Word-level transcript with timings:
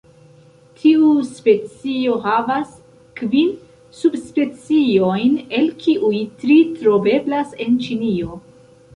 Tiu 0.83 1.09
specio 1.31 2.13
havas 2.23 2.71
kvin 3.19 3.51
subspeciojn, 3.97 5.35
el 5.59 5.67
kiuj 5.83 6.17
tri 6.45 6.57
troveblas 6.79 7.53
en 7.67 7.77
Ĉinio. 7.89 8.39